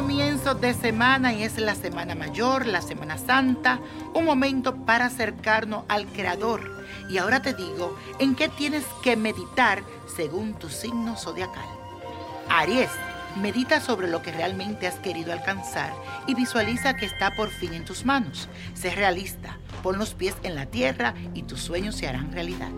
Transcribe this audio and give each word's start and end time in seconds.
comienzo 0.00 0.54
de 0.54 0.72
semana 0.72 1.34
y 1.34 1.42
es 1.42 1.58
la 1.58 1.74
Semana 1.74 2.14
Mayor, 2.14 2.64
la 2.64 2.80
Semana 2.80 3.18
Santa, 3.18 3.80
un 4.14 4.24
momento 4.24 4.74
para 4.86 5.04
acercarnos 5.04 5.84
al 5.88 6.06
Creador. 6.06 6.86
Y 7.10 7.18
ahora 7.18 7.42
te 7.42 7.52
digo 7.52 7.98
en 8.18 8.34
qué 8.34 8.48
tienes 8.48 8.82
que 9.02 9.14
meditar 9.14 9.82
según 10.16 10.54
tu 10.54 10.70
signo 10.70 11.18
zodiacal. 11.18 11.68
Aries, 12.48 12.88
medita 13.42 13.78
sobre 13.78 14.08
lo 14.08 14.22
que 14.22 14.32
realmente 14.32 14.86
has 14.86 14.98
querido 15.00 15.34
alcanzar 15.34 15.92
y 16.26 16.34
visualiza 16.34 16.96
que 16.96 17.04
está 17.04 17.36
por 17.36 17.50
fin 17.50 17.74
en 17.74 17.84
tus 17.84 18.06
manos. 18.06 18.48
Sé 18.72 18.94
realista, 18.94 19.58
pon 19.82 19.98
los 19.98 20.14
pies 20.14 20.34
en 20.44 20.54
la 20.54 20.64
tierra 20.64 21.12
y 21.34 21.42
tus 21.42 21.60
sueños 21.60 21.94
se 21.94 22.08
harán 22.08 22.32
realidad. 22.32 22.70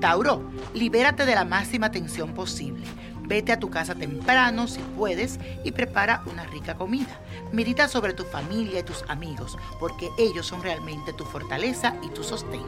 Tauro, 0.00 0.48
libérate 0.72 1.26
de 1.26 1.34
la 1.34 1.44
máxima 1.44 1.90
tensión 1.90 2.32
posible. 2.32 2.86
Vete 3.32 3.50
a 3.50 3.58
tu 3.58 3.70
casa 3.70 3.94
temprano 3.94 4.68
si 4.68 4.80
puedes 4.94 5.38
y 5.64 5.72
prepara 5.72 6.22
una 6.30 6.44
rica 6.44 6.74
comida. 6.74 7.18
Medita 7.50 7.88
sobre 7.88 8.12
tu 8.12 8.24
familia 8.24 8.80
y 8.80 8.82
tus 8.82 9.04
amigos, 9.08 9.56
porque 9.80 10.10
ellos 10.18 10.46
son 10.46 10.62
realmente 10.62 11.14
tu 11.14 11.24
fortaleza 11.24 11.94
y 12.02 12.10
tu 12.10 12.24
sostén. 12.24 12.60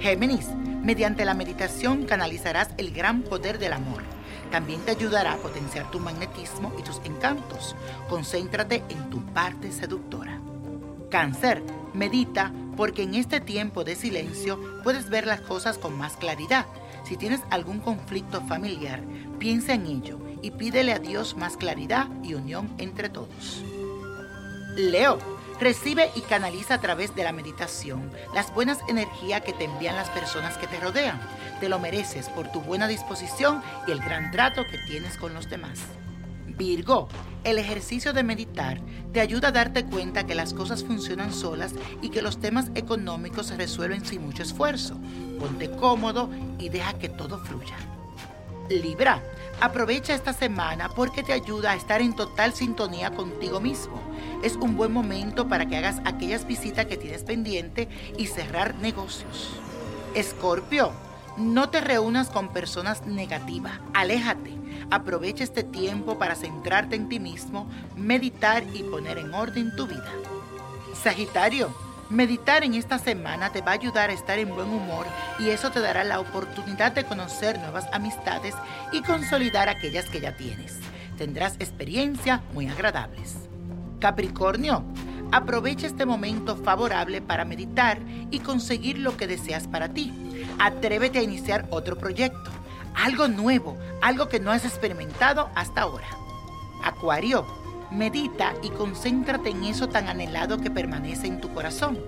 Géminis, 0.00 0.48
mediante 0.48 1.24
la 1.24 1.34
meditación 1.34 2.06
canalizarás 2.06 2.70
el 2.76 2.90
gran 2.90 3.22
poder 3.22 3.60
del 3.60 3.74
amor. 3.74 4.02
También 4.50 4.80
te 4.80 4.90
ayudará 4.90 5.34
a 5.34 5.38
potenciar 5.38 5.88
tu 5.92 6.00
magnetismo 6.00 6.72
y 6.76 6.82
tus 6.82 7.00
encantos. 7.04 7.76
Concéntrate 8.08 8.82
en 8.88 9.10
tu 9.10 9.24
parte 9.26 9.70
seductora. 9.70 10.40
Cáncer, 11.08 11.62
medita 11.94 12.52
porque 12.76 13.04
en 13.04 13.14
este 13.14 13.40
tiempo 13.40 13.84
de 13.84 13.94
silencio 13.94 14.58
puedes 14.82 15.08
ver 15.08 15.24
las 15.24 15.40
cosas 15.40 15.78
con 15.78 15.96
más 15.96 16.16
claridad. 16.16 16.66
Si 17.04 17.16
tienes 17.16 17.40
algún 17.50 17.80
conflicto 17.80 18.40
familiar, 18.42 19.00
piensa 19.38 19.74
en 19.74 19.86
ello 19.86 20.18
y 20.40 20.52
pídele 20.52 20.92
a 20.92 20.98
Dios 20.98 21.36
más 21.36 21.56
claridad 21.56 22.08
y 22.22 22.34
unión 22.34 22.72
entre 22.78 23.08
todos. 23.08 23.62
Leo, 24.76 25.18
recibe 25.60 26.10
y 26.14 26.20
canaliza 26.22 26.74
a 26.74 26.80
través 26.80 27.14
de 27.14 27.24
la 27.24 27.32
meditación 27.32 28.10
las 28.34 28.52
buenas 28.54 28.78
energías 28.88 29.42
que 29.42 29.52
te 29.52 29.64
envían 29.64 29.96
las 29.96 30.10
personas 30.10 30.56
que 30.56 30.66
te 30.66 30.80
rodean. 30.80 31.20
Te 31.60 31.68
lo 31.68 31.78
mereces 31.78 32.28
por 32.28 32.50
tu 32.50 32.60
buena 32.60 32.88
disposición 32.88 33.62
y 33.86 33.92
el 33.92 34.00
gran 34.00 34.30
trato 34.30 34.64
que 34.64 34.78
tienes 34.86 35.16
con 35.16 35.34
los 35.34 35.48
demás. 35.50 35.80
Virgo, 36.46 37.08
el 37.44 37.58
ejercicio 37.58 38.12
de 38.12 38.22
meditar 38.22 38.80
te 39.12 39.20
ayuda 39.20 39.48
a 39.48 39.52
darte 39.52 39.84
cuenta 39.84 40.26
que 40.26 40.34
las 40.34 40.54
cosas 40.54 40.84
funcionan 40.84 41.32
solas 41.32 41.74
y 42.00 42.10
que 42.10 42.22
los 42.22 42.38
temas 42.38 42.70
económicos 42.74 43.46
se 43.46 43.56
resuelven 43.56 44.04
sin 44.04 44.22
mucho 44.22 44.42
esfuerzo. 44.42 44.96
Ponte 45.38 45.70
cómodo 45.70 46.30
y 46.58 46.68
deja 46.68 46.94
que 46.94 47.08
todo 47.08 47.38
fluya. 47.38 47.76
Libra, 48.68 49.22
aprovecha 49.60 50.14
esta 50.14 50.32
semana 50.32 50.88
porque 50.88 51.22
te 51.22 51.32
ayuda 51.32 51.72
a 51.72 51.76
estar 51.76 52.00
en 52.00 52.14
total 52.14 52.52
sintonía 52.54 53.10
contigo 53.10 53.60
mismo. 53.60 54.00
Es 54.42 54.56
un 54.56 54.76
buen 54.76 54.92
momento 54.92 55.48
para 55.48 55.66
que 55.66 55.76
hagas 55.76 56.00
aquellas 56.04 56.46
visitas 56.46 56.86
que 56.86 56.96
tienes 56.96 57.24
pendiente 57.24 57.88
y 58.16 58.26
cerrar 58.26 58.76
negocios. 58.76 59.50
Escorpio, 60.14 60.92
no 61.36 61.70
te 61.70 61.80
reúnas 61.80 62.30
con 62.30 62.52
personas 62.52 63.06
negativas. 63.06 63.80
Aléjate. 63.94 64.61
Aprovecha 64.92 65.42
este 65.42 65.62
tiempo 65.62 66.18
para 66.18 66.34
centrarte 66.34 66.96
en 66.96 67.08
ti 67.08 67.18
mismo, 67.18 67.66
meditar 67.96 68.62
y 68.74 68.82
poner 68.82 69.16
en 69.16 69.32
orden 69.32 69.74
tu 69.74 69.86
vida. 69.86 70.12
Sagitario, 70.92 71.74
meditar 72.10 72.62
en 72.62 72.74
esta 72.74 72.98
semana 72.98 73.50
te 73.50 73.62
va 73.62 73.70
a 73.70 73.76
ayudar 73.76 74.10
a 74.10 74.12
estar 74.12 74.38
en 74.38 74.54
buen 74.54 74.68
humor 74.68 75.06
y 75.38 75.48
eso 75.48 75.70
te 75.70 75.80
dará 75.80 76.04
la 76.04 76.20
oportunidad 76.20 76.92
de 76.92 77.04
conocer 77.04 77.58
nuevas 77.58 77.86
amistades 77.90 78.54
y 78.92 79.00
consolidar 79.00 79.70
aquellas 79.70 80.10
que 80.10 80.20
ya 80.20 80.36
tienes. 80.36 80.78
Tendrás 81.16 81.54
experiencias 81.58 82.42
muy 82.52 82.68
agradables. 82.68 83.48
Capricornio, 83.98 84.84
aprovecha 85.30 85.86
este 85.86 86.04
momento 86.04 86.54
favorable 86.54 87.22
para 87.22 87.46
meditar 87.46 87.98
y 88.30 88.40
conseguir 88.40 88.98
lo 88.98 89.16
que 89.16 89.26
deseas 89.26 89.66
para 89.68 89.88
ti. 89.88 90.12
Atrévete 90.58 91.18
a 91.18 91.22
iniciar 91.22 91.66
otro 91.70 91.96
proyecto, 91.96 92.50
algo 92.94 93.28
nuevo, 93.28 93.76
algo 94.00 94.28
que 94.28 94.40
no 94.40 94.50
has 94.50 94.64
experimentado 94.64 95.50
hasta 95.54 95.82
ahora. 95.82 96.08
Acuario, 96.82 97.46
medita 97.90 98.54
y 98.62 98.70
concéntrate 98.70 99.50
en 99.50 99.64
eso 99.64 99.88
tan 99.88 100.08
anhelado 100.08 100.58
que 100.58 100.70
permanece 100.70 101.26
en 101.26 101.40
tu 101.40 101.52
corazón. 101.52 101.98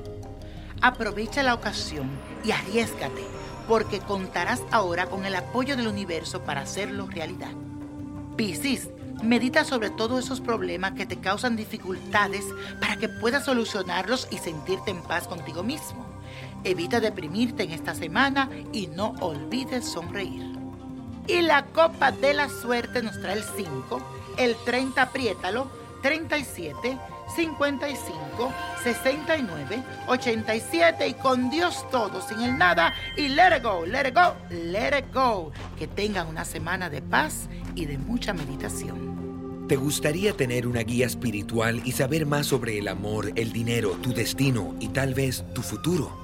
Aprovecha 0.81 1.43
la 1.43 1.55
ocasión 1.55 2.11
y 2.45 2.51
arriesgate, 2.51 3.25
porque 3.69 4.01
contarás 4.01 4.63
ahora 4.71 5.07
con 5.07 5.25
el 5.25 5.35
apoyo 5.35 5.77
del 5.77 5.89
universo 5.89 6.43
para 6.43 6.63
hacerlo 6.63 7.07
realidad. 7.07 7.53
Piscis, 8.37 8.89
medita 9.23 9.65
sobre 9.65 9.91
todos 9.91 10.25
esos 10.25 10.41
problemas 10.41 10.93
que 10.93 11.07
te 11.07 11.17
causan 11.17 11.57
dificultades 11.57 12.45
para 12.81 12.97
que 12.97 13.09
puedas 13.09 13.45
solucionarlos 13.45 14.29
y 14.31 14.39
sentirte 14.39 14.91
en 14.91 15.03
paz 15.03 15.29
contigo 15.29 15.63
mismo. 15.63 16.05
Evita 16.65 17.01
deprimirte 17.01 17.63
en 17.63 17.71
esta 17.71 17.95
semana 17.95 18.51
y 18.73 18.89
no 18.89 19.15
olvides 19.21 19.85
sonreír. 19.85 20.54
Y 21.27 21.43
la 21.43 21.67
copa 21.67 22.13
de 22.13 22.35
la 22.35 22.49
suerte 22.49 23.03
nos 23.03 23.21
trae 23.21 23.39
el 23.39 23.45
5, 23.57 24.01
el 24.39 24.57
30 24.65 25.03
apriétalo, 25.03 25.71
37, 26.03 26.99
55, 27.35 28.53
69, 28.83 29.83
87 30.07 31.09
y 31.09 31.15
con 31.15 31.49
Dios 31.49 31.89
todo, 31.91 32.21
sin 32.21 32.41
el 32.41 32.59
nada 32.59 32.93
y 33.17 33.29
let 33.29 33.57
it 33.57 33.63
go, 33.63 33.87
let 33.87 34.09
it 34.09 34.15
go, 34.15 34.35
let 34.51 34.99
it 34.99 35.07
go. 35.15 35.51
Que 35.79 35.87
tengan 35.87 36.27
una 36.27 36.45
semana 36.45 36.91
de 36.91 37.01
paz 37.01 37.49
y 37.75 37.87
de 37.87 37.97
mucha 37.97 38.35
meditación. 38.35 39.67
¿Te 39.67 39.77
gustaría 39.77 40.35
tener 40.35 40.67
una 40.67 40.81
guía 40.81 41.07
espiritual 41.07 41.81
y 41.87 41.93
saber 41.93 42.27
más 42.27 42.47
sobre 42.49 42.79
el 42.79 42.87
amor, 42.87 43.33
el 43.35 43.51
dinero, 43.51 43.93
tu 44.03 44.13
destino 44.13 44.75
y 44.79 44.89
tal 44.89 45.15
vez 45.15 45.43
tu 45.55 45.63
futuro? 45.63 46.24